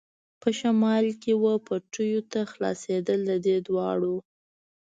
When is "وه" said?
1.41-1.53